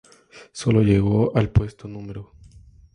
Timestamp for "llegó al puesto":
0.81-1.87